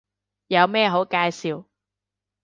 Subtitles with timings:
[0.47, 1.65] 有咩好介紹